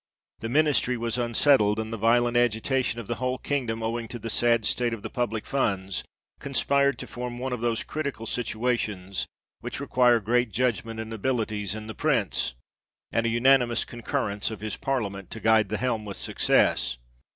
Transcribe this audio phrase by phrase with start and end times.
[0.39, 4.31] The ministry was unsettled, and the violent agitation of the whole kingdom, owing to the
[4.31, 6.03] sad state of the public funds,
[6.39, 9.27] conspired to form one of those critical situations
[9.59, 12.55] which require great judgement and abilities in the Prince,
[13.11, 16.97] and a unanimous concurrence of his parliament, to guide the helm with success.